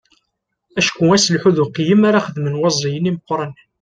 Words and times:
Acku 0.79 1.05
aselḥu 1.15 1.51
d 1.55 1.57
uqeyyem 1.63 2.01
ara 2.09 2.25
xedmen 2.25 2.59
waẓiyen 2.61 3.09
imeqqranen. 3.09 3.59